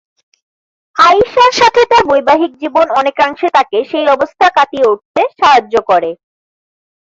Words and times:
আয়িশার 0.95 1.51
সাথে 1.59 1.81
তার 1.91 2.03
বৈবাহিক 2.05 2.51
জীবন 2.61 2.87
অনেকাংশে 2.99 3.47
তাকে 3.49 3.77
সেই 3.91 4.05
অবস্থা 4.15 4.45
কাটিয়ে 4.57 4.89
উঠতে 4.91 5.21
সাহায্য 5.39 5.75
করে। 5.89 6.09